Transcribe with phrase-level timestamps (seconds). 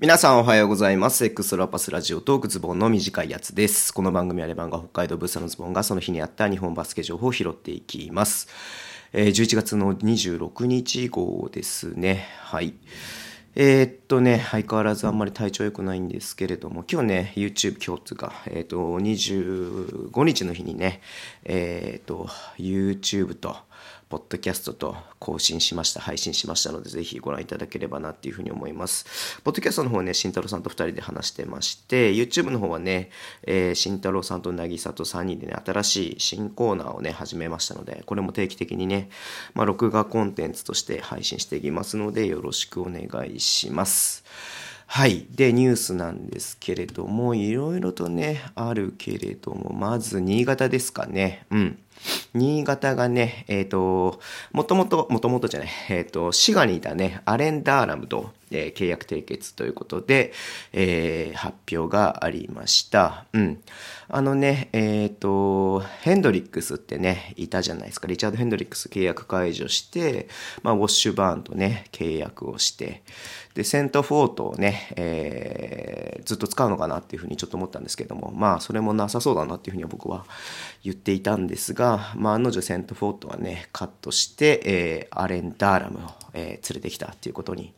[0.00, 1.26] 皆さんおはようございます。
[1.26, 3.92] エクストラパスラジオトークズボンの短いやつです。
[3.92, 8.48] この番組はレバンが北海道ブースのズボンがその日にあった日本バスケ情報を拾っていきます。
[9.12, 12.26] えー11月の26日号ですね。
[12.40, 12.72] はい。
[13.54, 21.02] えーっとね、相変わらずあんまり体調良くないんですけれども、今日ね、YouTube、今日つうか、えーっと、25日の日にね、
[21.44, 22.26] えーっと、
[22.56, 23.54] YouTube と、
[24.10, 29.40] ポッドキャストと更新しました、配信しましたので、ぜひご覧いただければなっていうふうに思います。
[29.44, 33.10] ポッドキャストの方ね、慎太郎さんと2人で話してまして、YouTube の方はね、
[33.44, 39.10] えー、慎太郎さんと渚と3人でね、新しい新コーナーをね、始めましたので、これも定期的にね、
[39.54, 44.24] まあ、録画コンテンツとして配信していきますので、よろしくお願いします。
[44.88, 45.24] はい。
[45.30, 51.46] で、ニュースなんですけれども、いろいろとね、あるけれども、まず、新潟ですかね。
[51.52, 51.78] うん。
[52.34, 54.20] 新潟がね、えっ、と、
[54.52, 60.32] もともと、もともとじゃない、えっ、と、滋賀にいたね、アレン・ダーラムと、えー契約締結ということで、
[60.72, 63.26] えー発表がありました。
[63.32, 63.62] うん。
[64.08, 68.08] あのね、えっ、と、ヘンドリックスってね、いたじゃないですか。
[68.08, 70.28] リチャード・ヘンドリックス契約解除して、
[70.62, 73.02] まあ、ウォッシュバーンとね、契約をして、
[73.54, 80.24] で、セント・フォートをね、えーずっと使うのかなっていうふうにちょっと思ったんですけども、まあ、それもなさそうだなっていうふうには僕は
[80.82, 87.74] 言っていたんですが、まあ、案の定セント・フォートはね、カットして、えーアレン・ダーラムを、えー連れてきたっていうことに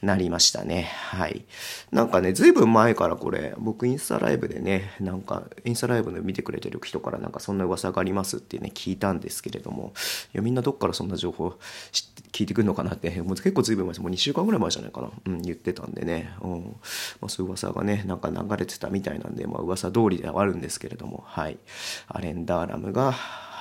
[0.00, 0.82] なりましたね。
[1.10, 1.44] はい。
[1.90, 9.92] なんかね、ずいぶん前からこれ、僕インスタライブでね、なんか、インスタライブで見てくれてる人からなんかそんな噂がありますってね、聞いたんですけれども、
[10.34, 11.58] いや、みんなどっからそんな情報
[12.32, 13.98] 聞いてくるのかなって、もう結構ずいぶん前。
[13.98, 15.10] もう2週間ぐらい前じゃないかな。
[15.26, 16.62] うん、言ってたんでね、うん。
[17.20, 21.58] まあ、そういう噂がね、なんか流れてたみたいなんで、まあ、噂通りではあるんですけれども、はい。
[22.06, 23.14] アレンダーラムが、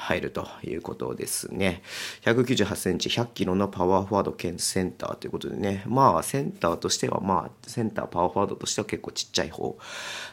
[0.08, 1.82] 入るということですね。
[2.22, 9.78] 198センチ、100キロのパワーフォワード兼センターということでね、まあセンターとしては、まあセンター、パワーフォワードとしては結構ちっちゃい方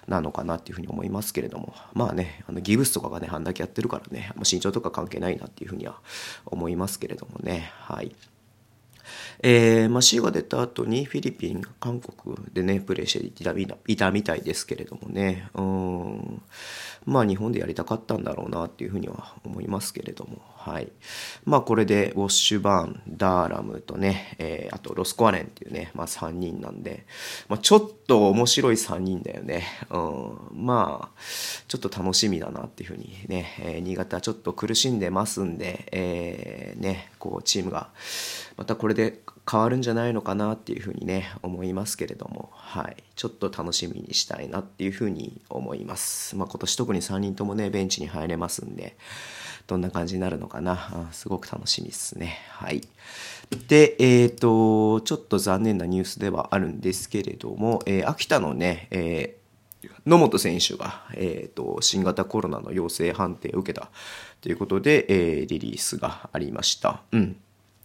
[0.07, 5.99] なのかなっていうふうに思いますけれども、まあね、あのギブスとかがね、あんだけやってるからね、身長とか関係ないなっていうふうには
[6.47, 8.15] 思いますけれどもね、はい。
[9.43, 13.67] えーまあ、C が出た後にフィリピン、韓国でね、プレーしていたみ
[13.97, 16.43] たみたいですけれどもね、うん、
[17.07, 20.91] まあ日本でやりたかったんだろうなっていうふうには思いますけれども、はい。
[21.45, 27.07] まあこれでウォッシュバーン、ダーラムとね、えーあとロスコアレンっていうね、まあ3人なんで、
[27.49, 29.65] まあちょっと面白い3人だよね。
[29.91, 29.99] う
[30.55, 31.21] ん、まあ、
[31.69, 37.89] ちょっと楽しみだなっていうふうにね、えー新潟ちょっと苦しんでますんで、えーね、こうチームが、
[38.59, 48.97] またこれで変わるんじゃないのかなっていうふうにね思いますけれども、はい、ちょっと楽しみにしたいなっていうふうに思います、まあ、今年特に3人ともねベンチに入れますんで
[49.67, 51.09] どんな感じになるのかな。
[51.13, 52.39] すごく楽しみですね。
[52.51, 52.83] はい。
[53.69, 59.44] でえっ、とちょっと残念なニュースではあるんですけれども、えー秋田のね、えー
[60.07, 63.91] 野本選手が、えー、と新型コロナの陽性判定を受けた
[64.41, 67.03] ということで、えーリリースがありました。
[67.13, 67.37] うん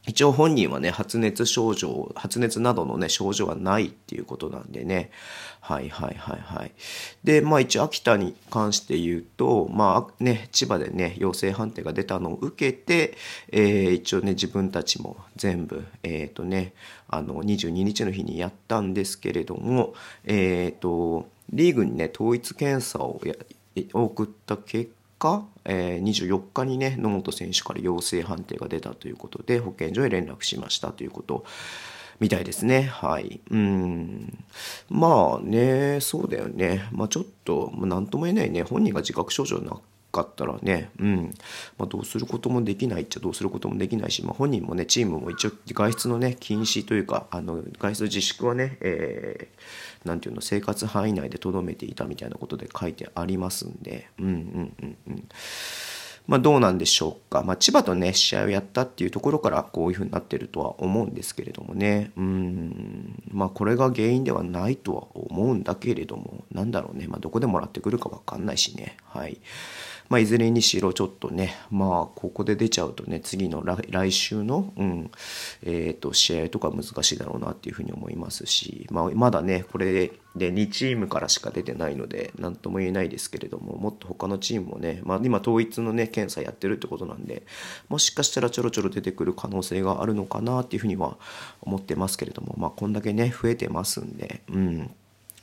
[0.09, 5.11] 一応本人はね、発熱症状、発熱などのね、症状はないっていうことなんでね。
[5.59, 6.71] はいはいはいはい。
[7.23, 13.17] で、まあ一応秋田に関して言うと、まあね、千葉でね、陽性判定が出たのを受けて、
[13.51, 16.73] えー一応ね、自分たちも全部、えっ、とね、
[17.07, 19.93] あの、22日の日にやったんですけれども、
[20.23, 23.33] えっ、と、リーグにね、統一検査をや
[23.93, 31.45] 送った結果、えー24日にね野本選手から陽性判定が出たということで保健所へ連絡しましたということ
[32.19, 32.83] みたいですね。
[32.83, 33.39] はい。
[33.49, 34.43] うん。
[34.89, 36.87] まあねそうだよね。
[36.91, 38.63] まあちょっとまあなんとも言えないね。
[38.63, 39.79] 本人が自覚症状な
[40.11, 41.33] かったらね、うん。
[41.77, 55.27] まあ、どうすることもできないっちゃどうすることもできないし、まあ、本人もねチームも一応外出のね禁止というかあの外出自粛はね、えーていうの生活範囲内でとどめていたみたいなことで書いてありますんでうんうんうんうん。
[56.29, 62.11] まあどうなんでしょうか、まあ、千葉とね試合をやったっていうところからこういうふうになってるとは思うんですけれどもね。
[62.17, 63.23] うん。
[63.31, 68.97] まあこれが原因ではないとは思うんだけれどもなんだろうね、まあ、どこでもらってくるか分かんないしね。
[69.05, 69.39] はい。
[70.07, 75.11] まあ、いずれにしろちょっとね、まあ、ここで出ちゃうとね、次の来週の、うん、
[75.63, 87.43] えっ、と、試合とか難しいだろうなっていうふうに思いますし、まあ、まだね、これで2チームからしか出てないので、何とも言えないですけれども、もっと他のチームもね、まあ、今統一のね、検査やってるってことなんで、
[87.89, 91.17] もしかしたらちょろちょろ出てくる可能性があるのかなっていうふうには
[91.61, 94.91] 思ってますけれども、まあ、こんだけね、増えてますんで、うん。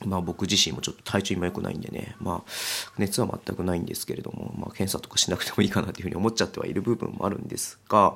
[0.05, 2.51] まあ僕自身もちょっと体調今良くないんでね、まあ
[2.97, 8.15] 熱は全くないんですけれども、まあ検査とかしなくてもいいかなというふうに思っちゃってはいる部分もあるんですが、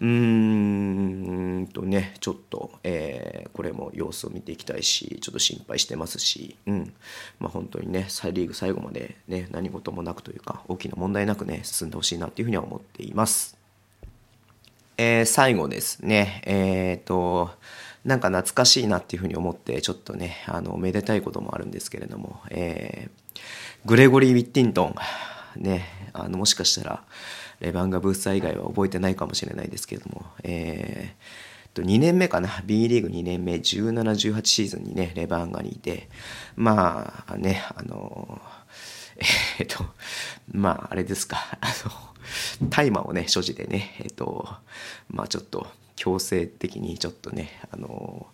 [0.00, 6.92] うーんとね、ちょっと、えー、これも様子を見ていきたいし、ちょっと心配してますし、うん、
[7.38, 13.60] まあ本当にね、サイリーグ最後までね、何事もなくというか、大きな問題なくね、進んでほしいなっていうふうには思っています。
[15.02, 17.50] えー、最後ですね、えっ、ー、と、
[18.04, 23.40] なんか懐かしいなっていうふうに思ってちょっとねあのめでたいこともあるんですけれども、えー、
[23.84, 24.94] グレゴリー・ウィッティントン
[25.56, 27.02] ねあのもしかしたら
[27.60, 36.08] レバンガ・ブースター以外は覚えてないかもしれないですけれども、えー、と2年目かな B リーグ2年目1718シーズンにねレバンガにいて
[36.56, 38.40] まあねあの
[39.58, 39.84] えっ、と
[40.50, 41.66] まああれですかあ
[42.60, 44.48] の大麻をね所持でねえっ、と
[45.08, 45.66] まあちょっと
[46.00, 48.26] 強制的にちょっとね、あの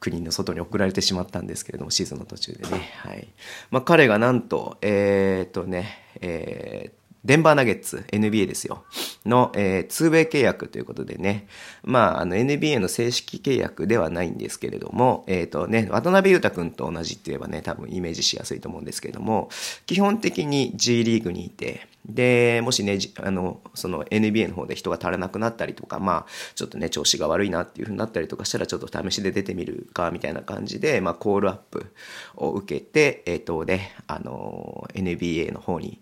[0.00, 2.90] 国の外に送られてしまったんですけれども、シーズンの途中でね。
[2.96, 3.28] はい。
[3.70, 8.84] まあ、彼がなんと、えー、っとね、えー、デンバーナゲッツ、NBA ですよ。
[9.26, 11.46] の、えー、2ウェイ契約ということでね。
[11.82, 19.50] まあ、あの、NBA の正式契約ではないんですけれども、えっ、ー、とね、渡辺裕太君と同じって言えばね、多分イメージしやすいと思うんですけれども、
[19.84, 31.92] 基本的に G リーグにいて、で、もしね、あの、その NBA の方で人が足らなくなったりとか、まあ、ちょっとね、調子が悪いなっていう風になったりとかしたら、ちょっと試しで出てみるか、みたいな感じで、まあ、コールアップ
[32.36, 36.00] を受けて、えっ、ー、とね、あの、NBA の方に、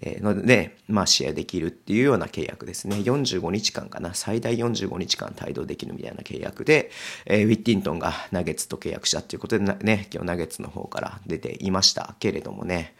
[0.00, 2.96] えー、ので、まあ、試合できるっていうような契約ですね。
[2.96, 4.14] 45日間かな。
[4.14, 6.90] 最大45日間帯同できるみたいな契約で、
[7.24, 12.94] えー、ウィッティントンがナゲッツと契約したっていうことでね、今日ナゲッツの方から出ていましたけれどもね、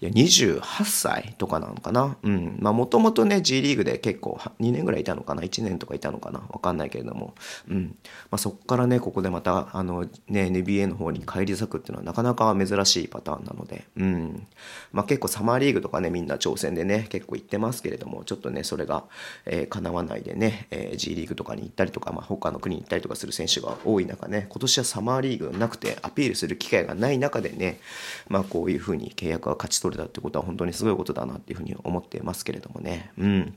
[0.00, 1.95] いや、28歳とかなのかな？
[2.22, 2.56] うん。
[2.60, 6.40] まあ、もともとね、G リーグで結構2年ぐらいいたのかな？1年とかいたのかな？
[6.50, 7.34] わかんないけれども。
[7.68, 7.96] うん。
[8.30, 14.46] まあ、そっからね、ここでまた、あの、ね、NBA の方に返り咲くっていうのはなかなか珍しいパターンなので、うん。
[14.92, 19.04] まあ、結構サマーリーグとかね、みんな挑戦でね、結構行ってますけれども、ちょっとね、それが、
[19.44, 27.80] えー、叶わないでね、えー、G リーグとかに行ったりとか、まあ、他の国に行ったりとかする選手が多い中ね、今年はサマーリーグなくてアピールする機会がない中でね、
[28.28, 33.10] まあ、こういうふうに契約が勝ち取れたってことは本当にすごいことだなっていうふうに思ってますけれどもね。
[33.18, 33.56] うん。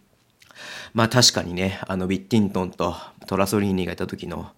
[0.94, 2.96] まあ確かにね、あのウィッティントンと
[3.30, 4.50] トラソリーニがいた時の、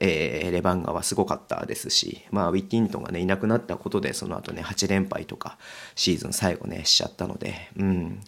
[0.00, 5.56] えー、レバンガはすごかったですし、まあ、ウィッティントンがね、いなくなったことで、その後ね、8連敗とか、
[5.94, 8.20] シーズン最後ね、しちゃったので、うん。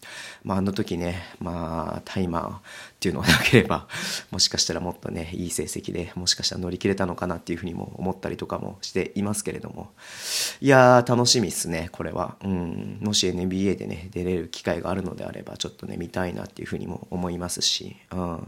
[0.44, 2.60] まあ、あの時ね、まあ、タイマーっ
[3.00, 3.88] ていうのがなければ、
[4.30, 9.90] もしかしたらもっとね、いい成績で、もしかしたら乗り切れたのかなっていうふうにも思ったりとかもしていますけれども、
[10.60, 12.36] いやー、楽しみっすね、これは。
[12.44, 12.98] うん。
[13.00, 18.46] もし NBA でね、出れる機会があるのであれば、ちょっとね、見たいなっていうふうにも思いますし、うん。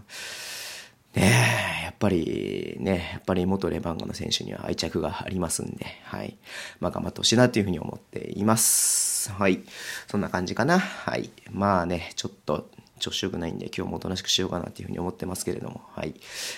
[1.14, 6.36] ねえ、やっぱりね、やっぱり元レバンガの選手には愛着がありますんで、はい。
[6.80, 9.30] まあ頑張ってほしいなというふうに思っています。
[9.32, 9.60] はい。
[10.08, 10.78] そんな感じかな。
[10.78, 11.30] はい。
[11.50, 12.70] まあね、ちょっと、
[13.02, 16.14] 調子よくないんで、今日もおとなしくしようかなというふうに思ってますけれども、はい。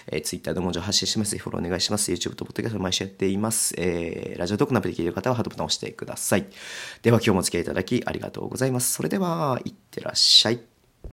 [0.08, 1.36] えー、Twitter でも情報発信します。
[1.38, 2.12] フォローお願いします。
[2.12, 3.74] YouTube と Podcast 毎週やっています。
[3.78, 6.46] えー、ラジオトークのアプリで聞いている方はハートボタンを押してください。
[7.02, 8.92] では今日もお付き合いいただきありがとうございます。
[8.92, 10.73] それでは、いってらっしゃい。